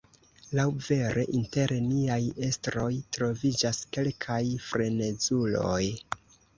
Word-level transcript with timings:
Laŭvere, 0.59 1.25
inter 1.39 1.73
niaj 1.91 2.19
estroj 2.49 2.89
troviĝas 3.19 3.85
kelkaj 3.95 4.43
frenezuloj. 4.69 5.83